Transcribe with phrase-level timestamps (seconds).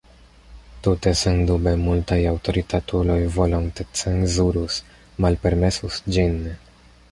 [0.85, 4.81] Tute sendube multaj aŭtoritatuloj volonte cenzurus,
[5.27, 6.45] malpermesus ĝin.